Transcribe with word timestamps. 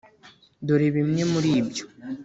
Dore 0.67 0.87
bimwe 0.95 1.21
muri 1.31 1.49
ibyo 1.59 1.85